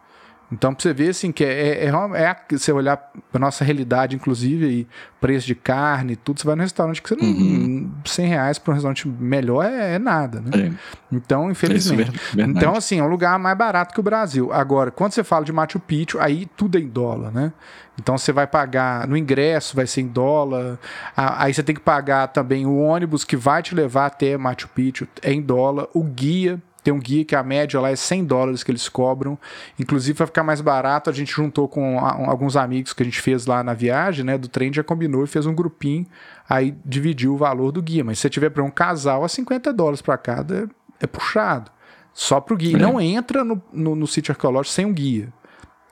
[0.52, 1.92] Então, para você ver, assim, que é, é, é,
[2.24, 2.98] é você olhar
[3.32, 4.88] para nossa realidade, inclusive, aí,
[5.20, 7.28] preço de carne tudo, você vai no restaurante que você não.
[7.28, 7.92] Uhum.
[8.06, 10.52] 100 reais para um restaurante melhor é, é nada, né?
[10.54, 10.72] É.
[11.12, 12.20] Então, infelizmente.
[12.38, 14.52] então, assim, é um lugar mais barato que o Brasil.
[14.54, 17.52] Agora, quando você fala de Machu Picchu, aí tudo é em dólar, né?
[18.00, 20.78] Então você vai pagar no ingresso, vai ser em dólar.
[21.16, 25.08] Aí você tem que pagar também o ônibus que vai te levar até Machu Picchu
[25.22, 25.88] é em dólar.
[25.94, 29.38] O guia tem um guia que a média lá é 100 dólares que eles cobram.
[29.78, 33.46] Inclusive, para ficar mais barato, a gente juntou com alguns amigos que a gente fez
[33.46, 34.38] lá na viagem, né?
[34.38, 36.06] Do trem, já combinou e fez um grupinho.
[36.48, 38.06] Aí dividiu o valor do guia.
[38.06, 40.68] Mas se você tiver para um casal, a 50 dólares para cada é,
[41.02, 41.70] é puxado.
[42.14, 42.78] Só para o guia.
[42.78, 42.80] É.
[42.80, 45.28] Não entra no, no, no sítio arqueológico sem um guia.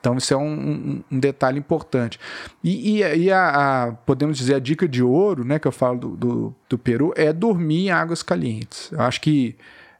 [0.00, 2.18] Então, isso é um, um, um detalhe importante.
[2.64, 3.48] E, e, e a,
[3.84, 7.12] a, podemos dizer, a dica de ouro, né, que eu falo do, do, do Peru,
[7.16, 8.90] é dormir em águas calientes.
[8.92, 9.56] Eu acho que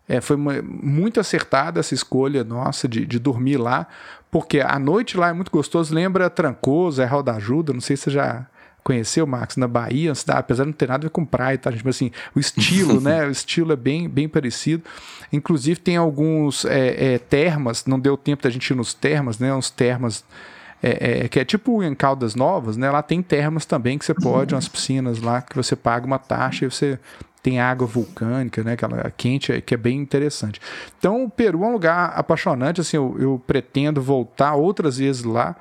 [0.08, 3.86] é, foi uma, muito acertada essa escolha nossa de, de dormir lá,
[4.30, 8.04] porque a noite lá é muito gostoso, lembra Trancoso, é da Ajuda, não sei se
[8.04, 8.46] você já
[8.86, 11.72] conheceu, Max, na Bahia, cidade, apesar de não ter nada a ver com praia, tá,
[11.72, 11.84] gente?
[11.84, 13.26] Mas assim, o estilo, né?
[13.26, 14.84] O estilo é bem, bem parecido.
[15.32, 19.52] Inclusive tem alguns é, é, termas, não deu tempo da gente ir nos termas, né?
[19.52, 20.24] Uns termas
[20.82, 22.90] é, é, que é tipo em Caldas Novas, né?
[22.90, 26.64] Lá tem termas também que você pode, umas piscinas lá que você paga uma taxa
[26.64, 26.98] e você
[27.42, 28.72] tem água vulcânica, né?
[28.72, 30.60] Aquela quente, que é bem interessante.
[30.98, 35.56] Então, o Peru é um lugar apaixonante, assim, eu, eu pretendo voltar outras vezes lá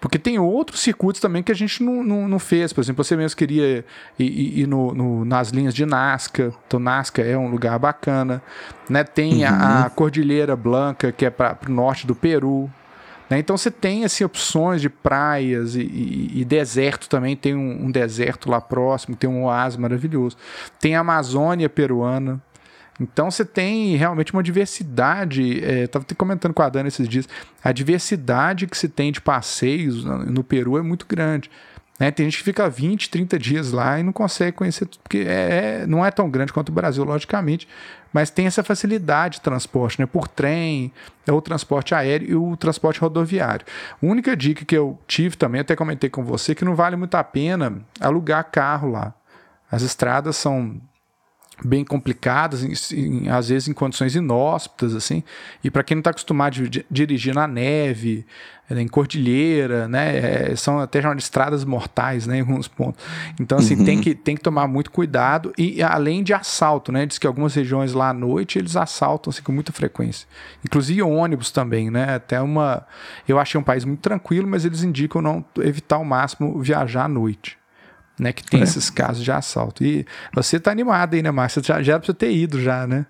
[0.00, 2.72] porque tem outros circuitos também que a gente não, não, não fez.
[2.72, 3.84] Por exemplo, você mesmo queria
[4.18, 6.52] ir, ir no, no, nas linhas de Nazca.
[6.66, 8.42] Então, Nazca é um lugar bacana.
[8.88, 9.02] Né?
[9.04, 9.50] Tem uhum.
[9.50, 12.70] a, a, Cordilheira Blanca, que é para o norte do Peru.
[13.28, 13.38] Né?
[13.38, 17.36] Então, você tem assim, opções de praias e, e, e deserto também.
[17.36, 20.36] Tem um, um, deserto lá próximo, tem um oásis maravilhoso.
[20.80, 22.40] Tem a Amazônia peruana.
[22.98, 25.58] Então você tem realmente uma diversidade.
[25.58, 27.28] Estava é, comentando com a Dana esses dias.
[27.62, 31.50] A diversidade que se tem de passeios no Peru é muito grande.
[31.98, 32.10] Né?
[32.10, 35.80] Tem gente que fica 20, 30 dias lá e não consegue conhecer tudo, porque é,
[35.82, 37.66] é, não é tão grande quanto o Brasil, logicamente,
[38.16, 40.06] mas tem essa facilidade de transporte, né?
[40.06, 40.90] por trem,
[41.26, 43.66] é o transporte aéreo e o transporte rodoviário.
[44.02, 47.14] A única dica que eu tive também, até comentei com você, que não vale muito
[47.14, 49.12] a pena alugar carro lá.
[49.70, 50.80] As estradas são
[51.64, 55.22] bem complicadas, em, em, às vezes em condições inóspitas, assim.
[55.64, 58.26] E para quem não está acostumado a dirigir na neve,
[58.68, 63.02] né, em cordilheira, né, é, são até de estradas mortais, né, em alguns pontos.
[63.40, 63.84] Então, assim, uhum.
[63.84, 67.54] tem, que, tem que tomar muito cuidado e além de assalto, né, diz que algumas
[67.54, 70.28] regiões lá à noite eles assaltam assim, com muita frequência.
[70.64, 72.86] Inclusive ônibus também, né, até uma...
[73.26, 77.08] Eu achei um país muito tranquilo, mas eles indicam não evitar ao máximo viajar à
[77.08, 77.56] noite
[78.18, 78.32] né?
[78.32, 78.62] Que tem é.
[78.62, 79.84] esses casos de assalto.
[79.84, 81.62] E você tá animado aí, né, Márcio?
[81.64, 83.06] Já, já era pra você ter ido já, né?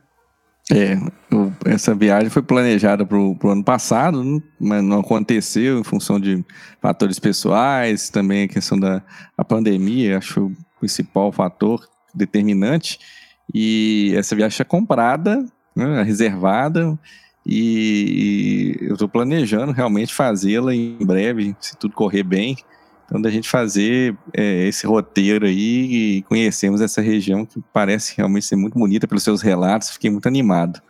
[0.70, 0.98] É,
[1.30, 6.44] eu, essa viagem foi planejada para o ano passado, mas não aconteceu em função de
[6.82, 9.00] fatores pessoais, também a questão da
[9.38, 12.98] a pandemia, acho o principal fator determinante.
[13.54, 16.98] E essa viagem é comprada, né, reservada,
[17.46, 22.56] e, e eu estou planejando realmente fazê-la em breve, se tudo correr bem.
[23.06, 28.44] Então, da gente fazer é, esse roteiro aí e conhecermos essa região que parece realmente
[28.44, 30.82] ser muito bonita pelos seus relatos, fiquei muito animado.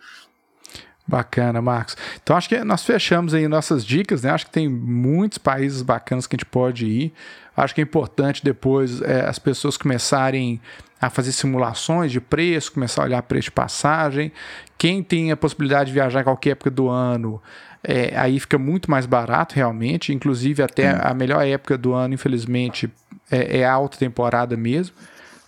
[1.06, 1.96] Bacana, Marcos.
[2.20, 4.30] Então acho que nós fechamos aí nossas dicas, né?
[4.30, 7.12] Acho que tem muitos países bacanas que a gente pode ir.
[7.56, 10.60] Acho que é importante depois é, as pessoas começarem
[11.00, 14.32] a fazer simulações de preço, começar a olhar preço de passagem.
[14.78, 17.40] Quem tem a possibilidade de viajar em qualquer época do ano,
[17.84, 20.12] é, aí fica muito mais barato realmente.
[20.12, 22.90] Inclusive, até a melhor época do ano, infelizmente,
[23.30, 24.94] é, é a alta temporada mesmo.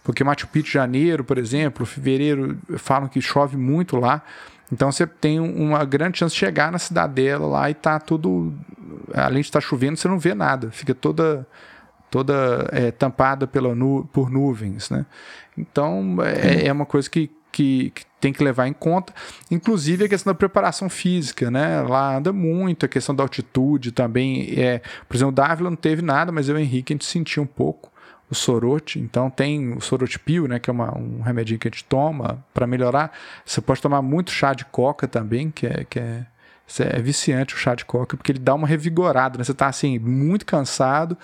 [0.05, 4.23] Porque Machu Picchu, janeiro, por exemplo, fevereiro, falam que chove muito lá.
[4.73, 8.55] Então você tem uma grande chance de chegar na cidadela lá e tá tudo.
[9.15, 10.71] Além de estar tá chovendo, você não vê nada.
[10.71, 11.47] Fica toda
[12.11, 15.07] toda é, tampada pela nu por nuvens, né?
[15.57, 19.12] Então é, é uma coisa que, que, que, tem que levar em conta,
[19.51, 21.83] inclusive a questão da preparação física, né?
[21.83, 24.55] Lá anda muito, a questão da altitude também.
[24.57, 27.05] É, por exemplo, o Dávila não teve nada, mas eu e o Henrique a gente
[27.05, 27.90] sentiu um pouco
[28.31, 28.99] o sorote.
[28.99, 32.66] Então tem o sorotipio, né, que é uma, um remedinho que a gente toma para
[32.66, 33.12] melhorar.
[33.44, 36.27] Você pode tomar muito chá de coca também, que é, que é,
[36.81, 39.44] é viciante o chá de coca, porque ele dá uma revigorada, né?
[39.44, 41.16] Você está assim muito cansado,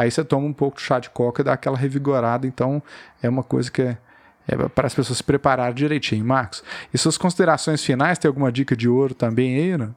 [0.00, 2.46] aí você toma um pouco de chá de coca e dá aquela revigorada.
[2.46, 2.82] Então
[3.22, 3.98] é uma coisa que é
[4.48, 6.24] é para as pessoas se prepararem direitinho.
[6.24, 9.90] Marcos, e suas considerações finais, tem alguma dica de ouro também aí, né?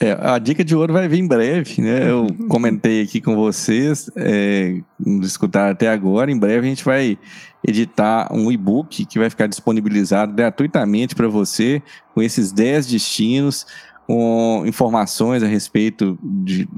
[0.00, 2.10] É, a dica de ouro vai vir em breve, né?
[2.10, 4.80] Eu comentei aqui com vocês, é,
[5.22, 6.30] escutar até agora.
[6.30, 7.18] Em breve a gente vai
[7.66, 11.82] editar um e-book que vai ficar disponibilizado gratuitamente para você,
[12.14, 13.66] com esses 10 destinos,
[14.06, 16.68] com informações a respeito de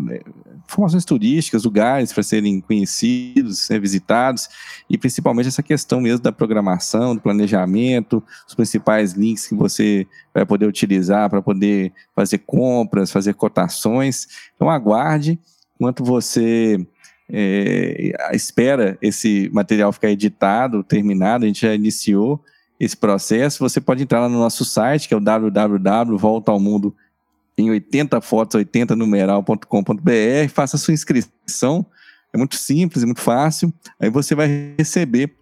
[0.73, 4.49] informações turísticas, lugares para serem conhecidos, né, visitados,
[4.89, 10.47] e principalmente essa questão mesmo da programação, do planejamento, os principais links que você vai
[10.47, 14.27] poder utilizar para poder fazer compras, fazer cotações.
[14.57, 15.39] Então aguarde
[15.77, 16.85] enquanto você
[17.31, 22.43] é, espera esse material ficar editado, terminado, a gente já iniciou
[22.79, 27.02] esse processo, você pode entrar lá no nosso site, que é o www.voltaalmundo.com
[27.62, 31.87] em 80 fotos, 80 numeral.com.br, faça a sua inscrição.
[32.33, 33.72] É muito simples, é muito fácil.
[34.01, 35.33] Aí você vai receber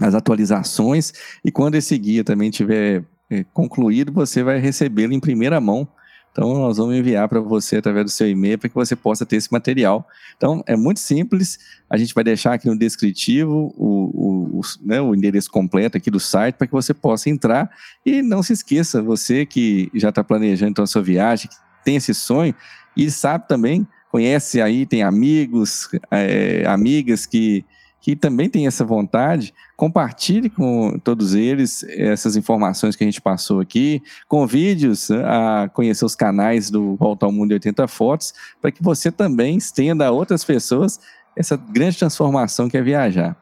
[0.00, 1.12] as atualizações
[1.44, 5.88] e quando esse guia também tiver é, concluído, você vai recebê-lo em primeira mão
[6.34, 9.36] então, nós vamos enviar para você através do seu e-mail para que você possa ter
[9.36, 10.04] esse material.
[10.36, 11.60] Então, é muito simples.
[11.88, 16.10] A gente vai deixar aqui no descritivo o, o, o, né, o endereço completo aqui
[16.10, 17.70] do site para que você possa entrar.
[18.04, 21.94] E não se esqueça, você que já está planejando então, a sua viagem, que tem
[21.94, 22.52] esse sonho
[22.96, 27.64] e sabe também, conhece aí, tem amigos, é, amigas que
[28.04, 33.60] que também tem essa vontade, compartilhe com todos eles essas informações que a gente passou
[33.60, 38.82] aqui, convide-os a conhecer os canais do Volta ao Mundo em 80 Fotos, para que
[38.82, 41.00] você também estenda a outras pessoas
[41.34, 43.34] essa grande transformação que é viajar.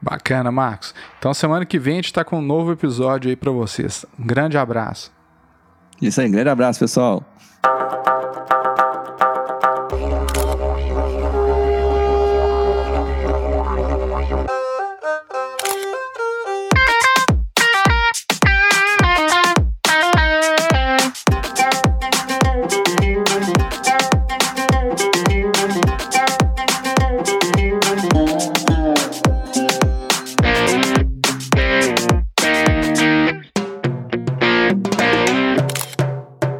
[0.00, 0.94] Bacana, Marcos.
[1.18, 4.06] Então, semana que vem a gente está com um novo episódio aí para vocês.
[4.16, 5.10] Um grande abraço.
[6.00, 7.24] Isso aí, um grande abraço, pessoal.